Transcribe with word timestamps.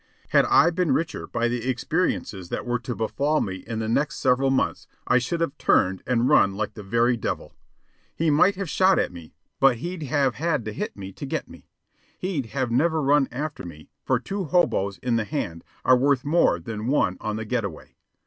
Had 0.29 0.45
I 0.45 0.71
been 0.71 0.93
richer 0.95 1.27
by 1.27 1.47
the 1.47 1.69
experiences 1.69 2.49
that 2.49 2.65
were 2.65 2.79
to 2.79 2.95
befall 2.95 3.39
me 3.39 3.57
in 3.57 3.77
the 3.77 3.87
next 3.87 4.15
several 4.17 4.49
months, 4.49 4.87
I 5.05 5.19
should 5.19 5.41
have 5.41 5.55
turned 5.59 6.01
and 6.07 6.27
run 6.27 6.55
like 6.55 6.73
the 6.73 6.81
very 6.81 7.15
devil. 7.17 7.53
He 8.15 8.31
might 8.31 8.55
have 8.55 8.67
shot 8.67 8.97
at 8.97 9.11
me, 9.11 9.35
but 9.59 9.77
he'd 9.77 10.01
have 10.01 10.33
had 10.33 10.65
to 10.65 10.73
hit 10.73 10.97
me 10.97 11.11
to 11.11 11.25
get 11.27 11.47
me. 11.47 11.67
He'd 12.17 12.47
have 12.47 12.71
never 12.71 12.99
run 12.99 13.27
after 13.31 13.63
me, 13.63 13.91
for 14.03 14.19
two 14.19 14.45
hoboes 14.45 14.97
in 15.03 15.17
the 15.17 15.23
hand 15.23 15.63
are 15.85 15.95
worth 15.95 16.25
more 16.25 16.59
than 16.59 16.87
one 16.87 17.15
on 17.21 17.35
the 17.35 17.45
get 17.45 17.63
away. 17.63 17.95